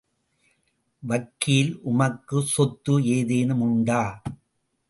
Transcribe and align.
வக்கீல் 1.03 1.71
உமக்கு 1.83 2.39
சொத்து 2.53 2.95
ஏதேனும் 3.17 3.61
உண்டா? 3.61 4.01